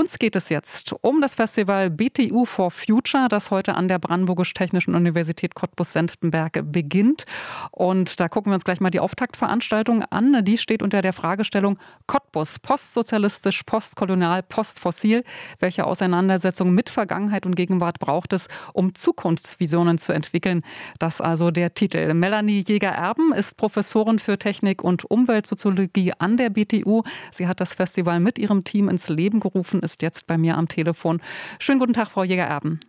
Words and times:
Uns 0.00 0.18
geht 0.18 0.34
es 0.34 0.48
jetzt 0.48 0.94
um 1.02 1.20
das 1.20 1.34
Festival 1.34 1.90
BTU 1.90 2.46
for 2.46 2.70
Future, 2.70 3.26
das 3.28 3.50
heute 3.50 3.74
an 3.74 3.86
der 3.86 3.98
Brandenburgisch-Technischen 3.98 4.94
Universität 4.94 5.54
Cottbus-Senftenberg 5.54 6.72
beginnt. 6.72 7.26
Und 7.70 8.18
da 8.18 8.30
gucken 8.30 8.50
wir 8.50 8.54
uns 8.54 8.64
gleich 8.64 8.80
mal 8.80 8.88
die 8.88 8.98
Auftaktveranstaltung 8.98 10.02
an. 10.04 10.42
Die 10.42 10.56
steht 10.56 10.82
unter 10.82 11.02
der 11.02 11.12
Fragestellung 11.12 11.78
Cottbus, 12.06 12.60
postsozialistisch, 12.60 13.62
postkolonial, 13.64 14.42
postfossil. 14.42 15.22
Welche 15.58 15.86
Auseinandersetzung 15.86 16.72
mit 16.72 16.88
Vergangenheit 16.88 17.44
und 17.44 17.54
Gegenwart 17.54 17.98
braucht 17.98 18.32
es, 18.32 18.48
um 18.72 18.94
Zukunftsvisionen 18.94 19.98
zu 19.98 20.12
entwickeln? 20.12 20.62
Das 20.98 21.20
also 21.20 21.50
der 21.50 21.74
Titel. 21.74 22.14
Melanie 22.14 22.64
Jäger-Erben 22.66 23.34
ist 23.34 23.58
Professorin 23.58 24.18
für 24.18 24.38
Technik 24.38 24.82
und 24.82 25.04
Umweltsoziologie 25.04 26.14
an 26.18 26.38
der 26.38 26.48
BTU. 26.48 27.02
Sie 27.32 27.46
hat 27.46 27.60
das 27.60 27.74
Festival 27.74 28.18
mit 28.18 28.38
ihrem 28.38 28.64
Team 28.64 28.88
ins 28.88 29.10
Leben 29.10 29.40
gerufen, 29.40 29.82
ist 29.90 30.02
jetzt 30.02 30.26
bei 30.26 30.38
mir 30.38 30.56
am 30.56 30.68
Telefon. 30.68 31.20
Schönen 31.58 31.78
guten 31.78 31.92
Tag, 31.92 32.10
Frau 32.10 32.22
Jäger-Erben. 32.22 32.80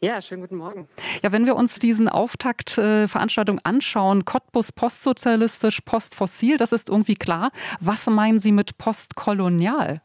Ja, 0.00 0.20
schönen 0.20 0.42
guten 0.42 0.56
Morgen. 0.56 0.86
Ja, 1.22 1.32
wenn 1.32 1.46
wir 1.46 1.56
uns 1.56 1.78
diesen 1.78 2.08
Auftaktveranstaltung 2.08 3.58
äh, 3.58 3.62
anschauen, 3.64 4.24
Cottbus 4.24 4.70
postsozialistisch, 4.70 5.80
postfossil, 5.80 6.58
das 6.58 6.72
ist 6.72 6.90
irgendwie 6.90 7.14
klar. 7.14 7.50
Was 7.80 8.06
meinen 8.06 8.38
Sie 8.38 8.52
mit 8.52 8.76
postkolonial? 8.76 10.02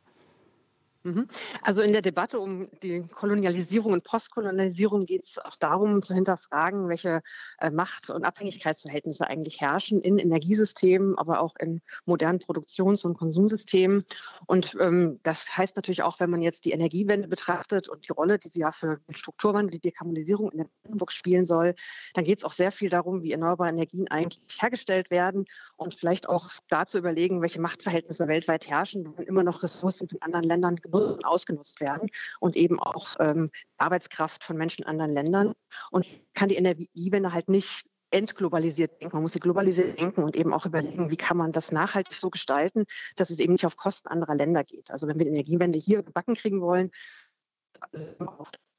Mhm. 1.04 1.28
Also 1.62 1.82
in 1.82 1.94
der 1.94 2.02
Debatte 2.02 2.40
um 2.40 2.68
die 2.84 3.02
Kolonialisierung 3.02 3.94
und 3.94 4.04
Postkolonialisierung 4.04 5.06
geht 5.06 5.24
es 5.24 5.38
auch 5.38 5.56
darum 5.56 6.04
zu 6.04 6.14
hinterfragen, 6.14 6.90
welche 6.90 7.22
äh, 7.60 7.70
Macht- 7.70 8.10
und 8.10 8.26
Abhängigkeitsverhältnisse 8.26 9.26
eigentlich 9.26 9.62
herrschen 9.62 10.02
in 10.02 10.18
Energiesystemen, 10.18 11.18
aber 11.18 11.40
auch 11.40 11.56
in 11.58 11.82
modernen 12.06 12.40
Produktions- 12.40 13.06
und 13.06 13.18
Konsumsystemen. 13.18 14.04
Und 14.46 14.76
ähm, 14.82 15.22
das 15.24 15.58
heißt 15.58 15.78
natürlich 15.78 16.04
auch, 16.04 16.20
wenn 16.20 16.30
man 16.30 16.42
jetzt 16.42 16.66
die 16.66 16.72
Energiewende 16.72 17.30
betrachtet 17.30 17.88
und 17.88 18.06
die 18.08 18.12
Rolle, 18.12 18.38
die 18.38 18.50
sie 18.50 18.60
ja 18.60 18.72
für 18.74 19.00
den 19.08 19.16
Strukturwandel, 19.16 19.72
die 19.72 19.80
Dekarbonisierung 19.80 20.52
in 20.52 20.58
der 20.58 20.70
Brandenburg 20.84 21.14
spielen 21.14 21.46
soll, 21.46 21.76
dann 22.14 22.26
geht 22.26 22.40
es 22.40 22.44
auch 22.44 22.52
sehr 22.52 22.74
viel 22.74 22.90
darum, 22.90 23.24
wie 23.24 23.32
erneuerbare 23.32 23.70
Energien 23.70 24.10
eigentlich 24.10 24.42
hergestellt 24.60 25.12
werden 25.12 25.46
und 25.78 25.94
vielleicht 25.94 26.28
auch 26.28 26.50
dazu 26.68 26.98
überlegen, 26.98 27.42
welche 27.42 27.62
Machtverhältnisse 27.62 28.28
weltweit 28.28 28.70
herrschen, 28.70 29.14
wenn 29.16 29.26
immer 29.26 29.44
noch 29.44 29.64
Ressourcen 29.64 30.10
in 30.12 30.22
anderen 30.22 30.44
Ländern 30.44 30.76
genutzt 30.92 31.18
und 31.18 31.26
ausgenutzt 31.26 31.80
werden 31.82 32.10
und 32.40 32.56
eben 32.56 32.80
auch 32.80 33.16
ähm, 33.20 33.50
Arbeitskraft 33.78 34.44
von 34.44 34.58
Menschen 34.58 34.84
in 34.84 34.90
anderen 34.90 35.12
Ländern. 35.12 35.54
Und 35.92 36.06
kann 36.34 36.50
die 36.50 36.56
Energiewende 36.56 37.34
halt 37.34 37.50
nicht 37.50 37.88
entglobalisiert 38.12 39.02
denken. 39.02 39.16
Man 39.16 39.24
muss 39.24 39.34
sie 39.34 39.40
globalisiert 39.40 40.00
denken 40.00 40.24
und 40.24 40.36
eben 40.36 40.54
auch 40.54 40.66
überlegen, 40.66 41.12
wie 41.12 41.18
kann 41.18 41.38
man 41.38 41.52
das 41.52 41.72
nachhaltig 41.72 42.16
so 42.16 42.30
gestalten, 42.30 42.86
dass 43.16 43.30
es 43.30 43.40
eben 43.40 43.54
nicht 43.54 43.66
auf 43.66 43.78
Kosten 43.78 44.08
anderer 44.08 44.36
Länder 44.36 44.64
geht. 44.64 44.92
Also 44.92 45.08
wenn 45.08 45.20
wir 45.20 45.26
die 45.26 45.32
Energiewende 45.32 45.78
hier 45.78 46.04
gebacken 46.04 46.34
kriegen 46.34 46.62
wollen, 46.62 46.92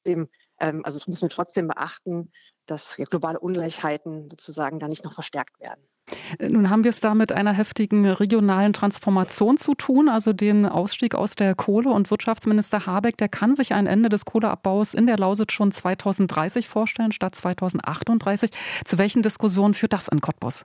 ähm, 0.04 0.84
also 0.84 1.00
müssen 1.06 1.22
wir 1.22 1.28
trotzdem 1.28 1.68
beachten, 1.68 2.32
dass 2.66 2.96
globale 2.96 3.40
Ungleichheiten 3.40 4.30
sozusagen 4.30 4.78
da 4.78 4.88
nicht 4.88 5.04
noch 5.04 5.14
verstärkt 5.14 5.58
werden. 5.60 5.86
Nun 6.40 6.70
haben 6.70 6.84
wir 6.84 6.90
es 6.90 7.00
da 7.00 7.14
mit 7.14 7.32
einer 7.32 7.52
heftigen 7.52 8.06
regionalen 8.06 8.72
Transformation 8.72 9.56
zu 9.56 9.74
tun, 9.74 10.08
also 10.08 10.32
den 10.32 10.66
Ausstieg 10.66 11.14
aus 11.14 11.34
der 11.34 11.54
Kohle. 11.54 11.90
Und 11.90 12.10
Wirtschaftsminister 12.10 12.86
Habeck, 12.86 13.16
der 13.16 13.28
kann 13.28 13.54
sich 13.54 13.72
ein 13.72 13.86
Ende 13.86 14.08
des 14.08 14.24
Kohleabbaus 14.24 14.94
in 14.94 15.06
der 15.06 15.18
Lausitz 15.18 15.52
schon 15.52 15.72
2030 15.72 16.68
vorstellen, 16.68 17.12
statt 17.12 17.34
2038. 17.34 18.50
Zu 18.84 18.98
welchen 18.98 19.22
Diskussionen 19.22 19.74
führt 19.74 19.92
das 19.92 20.08
in 20.08 20.20
Cottbus? 20.20 20.64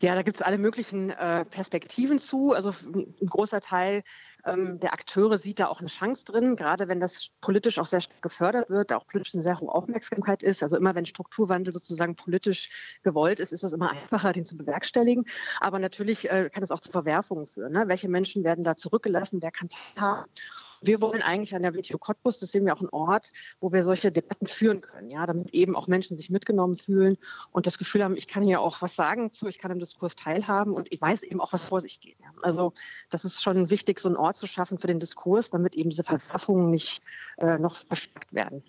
Ja, 0.00 0.14
da 0.14 0.22
gibt 0.22 0.36
es 0.36 0.42
alle 0.42 0.58
möglichen 0.58 1.10
äh, 1.10 1.44
Perspektiven 1.44 2.18
zu. 2.18 2.52
Also 2.52 2.74
ein 2.94 3.26
großer 3.26 3.60
Teil 3.60 4.02
ähm, 4.44 4.78
der 4.80 4.92
Akteure 4.92 5.38
sieht 5.38 5.58
da 5.60 5.68
auch 5.68 5.80
eine 5.80 5.88
Chance 5.88 6.24
drin, 6.24 6.56
gerade 6.56 6.88
wenn 6.88 7.00
das 7.00 7.30
politisch 7.40 7.78
auch 7.78 7.86
sehr 7.86 8.00
stark 8.00 8.22
gefördert 8.22 8.70
wird, 8.70 8.92
auch 8.92 9.06
politisch 9.06 9.34
eine 9.34 9.42
sehr 9.42 9.60
hohe 9.60 9.72
Aufmerksamkeit 9.72 10.42
ist. 10.42 10.62
Also 10.62 10.76
immer 10.76 10.94
wenn 10.94 11.06
Strukturwandel 11.06 11.72
sozusagen 11.72 12.16
politisch 12.16 13.00
gewollt 13.02 13.40
ist, 13.40 13.52
ist 13.52 13.64
es 13.64 13.72
immer 13.72 13.90
einfacher, 13.90 14.32
den 14.32 14.44
zu 14.44 14.56
bewerkstelligen. 14.56 15.24
Aber 15.60 15.78
natürlich 15.78 16.30
äh, 16.30 16.50
kann 16.52 16.62
es 16.62 16.70
auch 16.70 16.80
zu 16.80 16.92
Verwerfungen 16.92 17.46
führen. 17.46 17.72
Ne? 17.72 17.84
Welche 17.88 18.08
Menschen 18.08 18.44
werden 18.44 18.64
da 18.64 18.76
zurückgelassen? 18.76 19.42
Wer 19.42 19.50
kann 19.50 19.68
haben? 19.96 20.26
Wir 20.86 21.00
wollen 21.00 21.22
eigentlich 21.22 21.54
an 21.54 21.62
der 21.62 21.74
WTO 21.74 21.98
Cottbus, 21.98 22.40
das 22.40 22.52
sehen 22.52 22.64
wir 22.64 22.74
auch 22.74 22.80
einen 22.80 22.90
Ort, 22.90 23.30
wo 23.60 23.72
wir 23.72 23.84
solche 23.84 24.12
Debatten 24.12 24.46
führen 24.46 24.80
können, 24.80 25.10
ja, 25.10 25.26
damit 25.26 25.52
eben 25.54 25.76
auch 25.76 25.88
Menschen 25.88 26.16
sich 26.16 26.30
mitgenommen 26.30 26.76
fühlen 26.76 27.16
und 27.52 27.66
das 27.66 27.78
Gefühl 27.78 28.04
haben, 28.04 28.16
ich 28.16 28.28
kann 28.28 28.42
hier 28.42 28.60
auch 28.60 28.82
was 28.82 28.94
sagen 28.94 29.32
zu, 29.32 29.46
ich 29.46 29.58
kann 29.58 29.70
im 29.70 29.78
Diskurs 29.78 30.16
teilhaben 30.16 30.72
und 30.72 30.92
ich 30.92 31.00
weiß 31.00 31.22
eben 31.22 31.40
auch, 31.40 31.52
was 31.52 31.64
vor 31.64 31.80
sich 31.80 32.00
geht. 32.00 32.16
Ja. 32.20 32.28
Also 32.42 32.72
das 33.10 33.24
ist 33.24 33.42
schon 33.42 33.70
wichtig, 33.70 34.00
so 34.00 34.08
einen 34.08 34.16
Ort 34.16 34.36
zu 34.36 34.46
schaffen 34.46 34.78
für 34.78 34.86
den 34.86 35.00
Diskurs, 35.00 35.50
damit 35.50 35.74
eben 35.74 35.90
diese 35.90 36.04
Verwerfungen 36.04 36.70
nicht 36.70 37.02
äh, 37.38 37.58
noch 37.58 37.76
verstärkt 37.76 38.32
werden. 38.32 38.62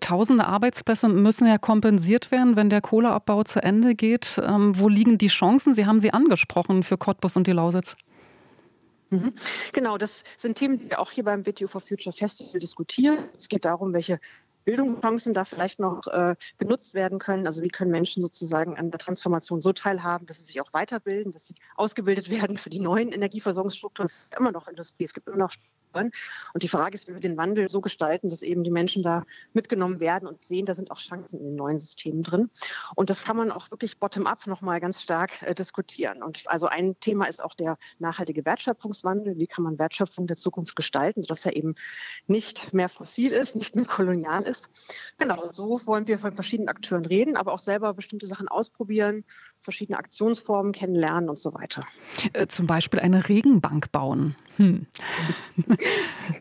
Tausende 0.00 0.46
Arbeitsplätze 0.46 1.08
müssen 1.08 1.46
ja 1.48 1.58
kompensiert 1.58 2.30
werden, 2.30 2.54
wenn 2.54 2.70
der 2.70 2.80
Kohleabbau 2.80 3.42
zu 3.42 3.60
Ende 3.60 3.94
geht. 3.94 4.40
Ähm, 4.42 4.78
wo 4.78 4.88
liegen 4.88 5.18
die 5.18 5.26
Chancen? 5.26 5.74
Sie 5.74 5.84
haben 5.84 5.98
sie 5.98 6.12
angesprochen 6.12 6.84
für 6.84 6.96
Cottbus 6.96 7.36
und 7.36 7.46
die 7.46 7.52
Lausitz. 7.52 7.96
Mhm. 9.10 9.32
Genau, 9.72 9.96
das 9.96 10.22
sind 10.36 10.58
Themen, 10.58 10.78
die 10.78 10.90
wir 10.90 11.00
auch 11.00 11.10
hier 11.10 11.24
beim 11.24 11.46
WTO 11.46 11.66
for 11.66 11.80
Future 11.80 12.12
Festival 12.12 12.60
diskutieren. 12.60 13.28
Es 13.38 13.48
geht 13.48 13.64
darum, 13.64 13.92
welche 13.92 14.20
Bildungschancen 14.68 15.32
da 15.32 15.46
vielleicht 15.46 15.80
noch 15.80 16.06
äh, 16.08 16.36
genutzt 16.58 16.92
werden 16.92 17.18
können. 17.18 17.46
Also 17.46 17.62
wie 17.62 17.68
können 17.68 17.90
Menschen 17.90 18.22
sozusagen 18.22 18.76
an 18.76 18.90
der 18.90 18.98
Transformation 18.98 19.62
so 19.62 19.72
teilhaben, 19.72 20.26
dass 20.26 20.36
sie 20.36 20.44
sich 20.44 20.60
auch 20.60 20.74
weiterbilden, 20.74 21.32
dass 21.32 21.46
sie 21.46 21.54
ausgebildet 21.74 22.28
werden 22.42 22.58
für 22.58 22.68
die 22.68 22.80
neuen 22.80 23.10
Energieversorgungsstrukturen. 23.10 24.10
Es 24.10 24.28
gibt 24.28 24.38
immer 24.38 24.52
noch 24.52 24.68
Industrie, 24.68 25.04
es 25.04 25.14
gibt 25.14 25.26
immer 25.26 25.38
noch 25.38 25.54
und 25.94 26.62
die 26.62 26.68
Frage 26.68 26.94
ist, 26.94 27.08
wie 27.08 27.14
wir 27.14 27.20
den 27.20 27.36
Wandel 27.36 27.68
so 27.68 27.80
gestalten, 27.80 28.28
dass 28.28 28.42
eben 28.42 28.62
die 28.62 28.70
Menschen 28.70 29.02
da 29.02 29.24
mitgenommen 29.52 30.00
werden 30.00 30.28
und 30.28 30.44
sehen, 30.44 30.66
da 30.66 30.74
sind 30.74 30.90
auch 30.90 30.98
Chancen 30.98 31.40
in 31.40 31.46
den 31.46 31.56
neuen 31.56 31.80
Systemen 31.80 32.22
drin. 32.22 32.50
Und 32.94 33.10
das 33.10 33.24
kann 33.24 33.36
man 33.36 33.50
auch 33.50 33.70
wirklich 33.70 33.98
bottom-up 33.98 34.46
nochmal 34.46 34.80
ganz 34.80 35.02
stark 35.02 35.42
äh, 35.42 35.54
diskutieren. 35.54 36.22
Und 36.22 36.42
also 36.46 36.66
ein 36.66 36.98
Thema 37.00 37.26
ist 37.26 37.42
auch 37.42 37.54
der 37.54 37.78
nachhaltige 37.98 38.44
Wertschöpfungswandel. 38.44 39.38
Wie 39.38 39.46
kann 39.46 39.64
man 39.64 39.78
Wertschöpfung 39.78 40.26
der 40.26 40.36
Zukunft 40.36 40.76
gestalten, 40.76 41.22
sodass 41.22 41.46
er 41.46 41.56
eben 41.56 41.74
nicht 42.26 42.72
mehr 42.74 42.88
fossil 42.88 43.32
ist, 43.32 43.56
nicht 43.56 43.74
mehr 43.74 43.86
kolonial 43.86 44.42
ist. 44.42 44.57
Genau, 45.18 45.50
so 45.52 45.80
wollen 45.86 46.06
wir 46.06 46.18
von 46.18 46.34
verschiedenen 46.34 46.68
Akteuren 46.68 47.04
reden, 47.04 47.36
aber 47.36 47.52
auch 47.52 47.58
selber 47.58 47.94
bestimmte 47.94 48.26
Sachen 48.26 48.48
ausprobieren, 48.48 49.24
verschiedene 49.60 49.98
Aktionsformen 49.98 50.72
kennenlernen 50.72 51.28
und 51.28 51.38
so 51.38 51.54
weiter. 51.54 51.84
Äh, 52.32 52.46
zum 52.46 52.66
Beispiel 52.66 53.00
eine 53.00 53.28
Regenbank 53.28 53.92
bauen. 53.92 54.36
Hm. 54.56 54.86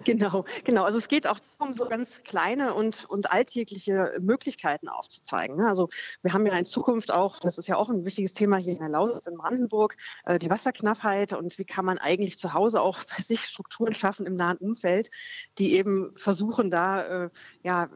genau, 0.04 0.44
genau. 0.64 0.84
Also 0.84 0.98
es 0.98 1.08
geht 1.08 1.26
auch 1.26 1.38
darum, 1.58 1.74
so 1.74 1.86
ganz 1.86 2.22
kleine 2.22 2.74
und, 2.74 3.04
und 3.04 3.30
alltägliche 3.30 4.14
Möglichkeiten 4.20 4.88
aufzuzeigen. 4.88 5.56
Ne? 5.56 5.68
Also 5.68 5.88
wir 6.22 6.32
haben 6.32 6.46
ja 6.46 6.56
in 6.56 6.64
Zukunft 6.64 7.12
auch, 7.12 7.38
das 7.40 7.58
ist 7.58 7.68
ja 7.68 7.76
auch 7.76 7.90
ein 7.90 8.04
wichtiges 8.04 8.32
Thema 8.32 8.56
hier 8.56 8.72
in 8.72 8.78
der 8.78 8.88
Lausitz 8.88 9.26
in 9.26 9.36
Brandenburg, 9.36 9.96
äh, 10.24 10.38
die 10.38 10.48
Wasserknappheit 10.48 11.34
und 11.34 11.58
wie 11.58 11.64
kann 11.64 11.84
man 11.84 11.98
eigentlich 11.98 12.38
zu 12.38 12.54
Hause 12.54 12.80
auch 12.80 12.98
bei 13.16 13.22
sich 13.22 13.42
Strukturen 13.42 13.92
schaffen 13.92 14.26
im 14.26 14.36
nahen 14.36 14.56
Umfeld, 14.56 15.10
die 15.58 15.74
eben 15.74 16.16
versuchen, 16.16 16.70
da 16.70 17.24
äh, 17.24 17.30
ja 17.62 17.90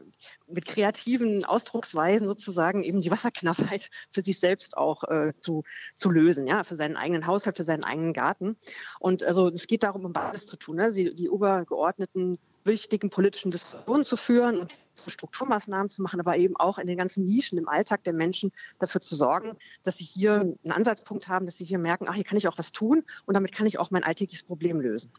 mit 0.47 0.65
kreativen 0.65 1.45
Ausdrucksweisen 1.45 2.27
sozusagen 2.27 2.83
eben 2.83 3.01
die 3.01 3.11
Wasserknappheit 3.11 3.89
für 4.11 4.21
sich 4.21 4.39
selbst 4.39 4.77
auch 4.77 5.03
äh, 5.03 5.33
zu, 5.39 5.63
zu 5.93 6.09
lösen, 6.09 6.47
ja, 6.47 6.63
für 6.63 6.75
seinen 6.75 6.97
eigenen 6.97 7.27
Haushalt, 7.27 7.57
für 7.57 7.63
seinen 7.63 7.83
eigenen 7.83 8.13
Garten. 8.13 8.57
Und 8.99 9.23
also 9.23 9.49
es 9.49 9.67
geht 9.67 9.83
darum, 9.83 10.05
um 10.05 10.13
beides 10.13 10.45
zu 10.45 10.57
tun, 10.57 10.77
ne? 10.77 10.91
die, 10.91 11.15
die 11.15 11.25
übergeordneten 11.25 12.37
wichtigen 12.65 13.09
politischen 13.09 13.51
Diskussionen 13.51 14.03
zu 14.03 14.17
führen 14.17 14.57
und 14.57 14.75
Strukturmaßnahmen 14.95 15.89
zu 15.89 16.01
machen, 16.01 16.19
aber 16.19 16.37
eben 16.37 16.55
auch 16.57 16.79
in 16.79 16.87
den 16.87 16.97
ganzen 16.97 17.25
Nischen 17.25 17.57
im 17.57 17.67
Alltag 17.67 18.03
der 18.03 18.13
Menschen 18.13 18.51
dafür 18.79 19.01
zu 19.01 19.15
sorgen, 19.15 19.55
dass 19.83 19.97
sie 19.97 20.03
hier 20.03 20.41
einen 20.41 20.71
Ansatzpunkt 20.71 21.27
haben, 21.27 21.45
dass 21.45 21.57
sie 21.57 21.65
hier 21.65 21.79
merken, 21.79 22.07
ach, 22.09 22.15
hier 22.15 22.23
kann 22.23 22.37
ich 22.37 22.47
auch 22.47 22.57
was 22.57 22.71
tun 22.71 23.03
und 23.25 23.33
damit 23.35 23.51
kann 23.51 23.67
ich 23.67 23.77
auch 23.77 23.91
mein 23.91 24.03
alltägliches 24.03 24.43
Problem 24.43 24.81
lösen. 24.81 25.11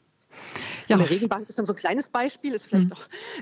Ja. 0.88 0.96
Eine 0.96 1.08
Regenbank 1.08 1.48
ist 1.48 1.58
dann 1.58 1.66
so 1.66 1.72
ein 1.72 1.76
kleines 1.76 2.10
Beispiel, 2.10 2.54
ist 2.54 2.66
vielleicht 2.66 2.90
mhm. 2.90 2.94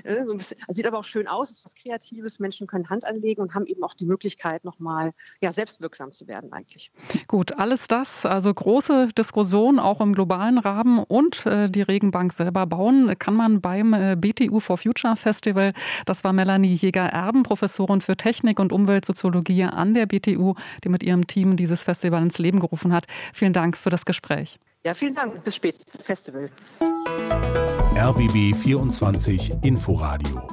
äh, 0.03 0.25
so 0.25 0.31
ein 0.31 0.37
bisschen, 0.37 0.57
sieht 0.69 0.87
aber 0.87 0.97
auch 0.97 1.03
schön 1.03 1.27
aus, 1.27 1.51
ist 1.51 1.63
was 1.65 1.75
Kreatives. 1.75 2.39
Menschen 2.39 2.67
können 2.67 2.89
Hand 2.89 3.05
anlegen 3.05 3.41
und 3.41 3.53
haben 3.53 3.65
eben 3.65 3.83
auch 3.83 3.93
die 3.93 4.05
Möglichkeit, 4.05 4.65
nochmal 4.65 5.11
ja, 5.41 5.51
selbstwirksam 5.51 6.11
zu 6.11 6.27
werden 6.27 6.51
eigentlich. 6.53 6.91
Gut, 7.27 7.57
alles 7.57 7.87
das, 7.87 8.25
also 8.25 8.53
große 8.53 9.09
Diskussion 9.17 9.79
auch 9.79 10.01
im 10.01 10.13
globalen 10.13 10.57
Rahmen 10.57 10.99
und 10.99 11.45
äh, 11.45 11.69
die 11.69 11.81
Regenbank 11.81 12.33
selber 12.33 12.65
bauen, 12.65 13.13
kann 13.19 13.35
man 13.35 13.61
beim 13.61 13.93
äh, 13.93 14.15
BTU 14.15 14.59
for 14.59 14.77
Future 14.77 15.15
Festival. 15.15 15.71
Das 16.05 16.23
war 16.23 16.33
Melanie 16.33 16.73
Jäger-Erben, 16.73 17.43
Professorin 17.43 18.01
für 18.01 18.17
Technik 18.17 18.59
und 18.59 18.73
Umweltsoziologie 18.73 19.63
an 19.63 19.93
der 19.93 20.07
BTU, 20.07 20.55
die 20.83 20.89
mit 20.89 21.03
ihrem 21.03 21.27
Team 21.27 21.55
dieses 21.57 21.83
Festival 21.83 22.21
ins 22.23 22.39
Leben 22.39 22.59
gerufen 22.59 22.93
hat. 22.93 23.05
Vielen 23.33 23.53
Dank 23.53 23.77
für 23.77 23.89
das 23.89 24.05
Gespräch. 24.05 24.57
Ja, 24.85 24.93
vielen 24.93 25.15
Dank. 25.15 25.43
Bis 25.43 25.55
später. 25.55 25.79
Festival. 26.03 26.49
RBB 27.97 28.55
24 28.55 29.51
Inforadio 29.63 30.47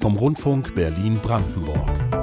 vom 0.00 0.16
Rundfunk 0.16 0.74
Berlin-Brandenburg. 0.74 2.15